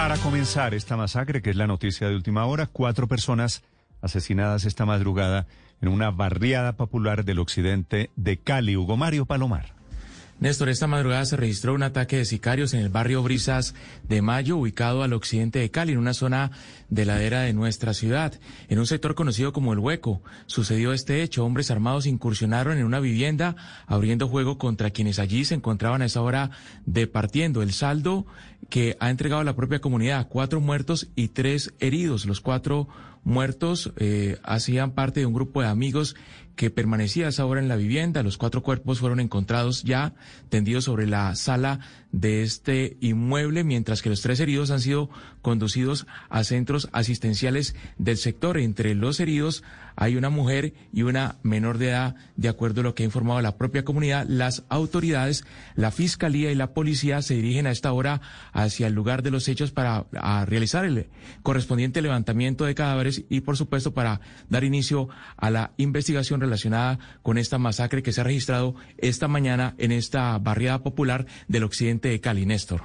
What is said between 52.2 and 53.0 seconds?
de acuerdo a lo